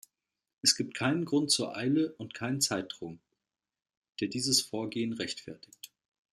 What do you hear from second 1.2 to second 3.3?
Grund zur Eile und keinen Zeitdruck,